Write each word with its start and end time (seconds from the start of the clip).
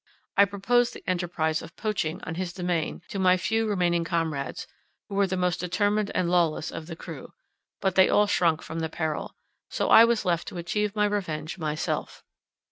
I 0.35 0.45
proposed 0.45 0.95
the 0.95 1.03
enterprize 1.07 1.61
of 1.61 1.75
poaching 1.75 2.21
on 2.23 2.33
his 2.33 2.53
demesne 2.53 3.03
to 3.09 3.19
my 3.19 3.37
few 3.37 3.67
remaining 3.67 4.03
comrades, 4.03 4.65
who 5.07 5.13
were 5.13 5.27
the 5.27 5.37
most 5.37 5.59
determined 5.59 6.09
and 6.15 6.27
lawless 6.27 6.71
of 6.71 6.87
the 6.87 6.95
crew; 6.95 7.33
but 7.81 7.93
they 7.93 8.09
all 8.09 8.25
shrunk 8.25 8.63
from 8.63 8.79
the 8.79 8.89
peril; 8.89 9.35
so 9.69 9.89
I 9.91 10.05
was 10.05 10.25
left 10.25 10.47
to 10.47 10.57
achieve 10.57 10.95
my 10.95 11.05
revenge 11.05 11.59
myself. 11.59 12.23